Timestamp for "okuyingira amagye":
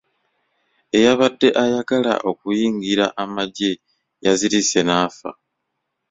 2.29-3.71